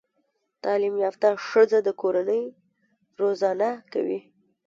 تعليم 0.63 0.95
يافته 1.03 1.29
ښځه 1.47 1.79
د 1.83 1.89
کورنۍ 2.01 2.43
روزانه 3.19 3.69
کوي 3.93 4.19